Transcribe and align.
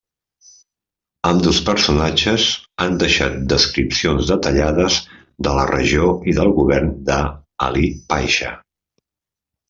Ambdós 1.31 1.57
personatges 1.65 2.45
han 2.85 2.95
deixat 3.03 3.35
descripcions 3.53 4.31
detallades 4.31 4.97
de 5.49 5.53
la 5.57 5.65
regió 5.71 6.07
i 6.33 6.35
del 6.39 6.49
govern 6.61 6.89
d'Alí 7.11 7.85
Paixà. 8.15 8.55